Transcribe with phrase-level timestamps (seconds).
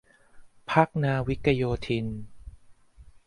[0.71, 2.05] พรรคนาวิกโยธิน